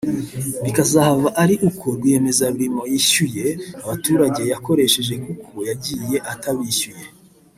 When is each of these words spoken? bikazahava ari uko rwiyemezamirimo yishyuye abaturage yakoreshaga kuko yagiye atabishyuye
bikazahava 0.63 1.29
ari 1.43 1.55
uko 1.69 1.85
rwiyemezamirimo 1.95 2.81
yishyuye 2.93 3.45
abaturage 3.83 4.41
yakoreshaga 4.51 5.13
kuko 5.27 5.55
yagiye 5.69 6.17
atabishyuye 6.33 7.03